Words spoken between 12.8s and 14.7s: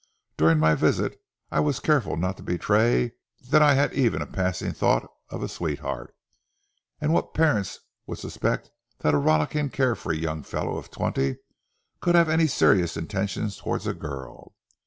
intentions toward a girl?